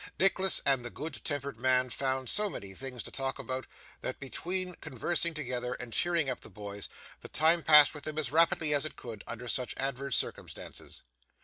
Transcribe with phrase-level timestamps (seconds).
[0.19, 3.67] Nicholas and the good tempered man found so many things to talk about,
[4.01, 6.89] that between conversing together, and cheering up the boys,
[7.19, 11.03] the time passed with them as rapidly as it could, under such adverse circumstances.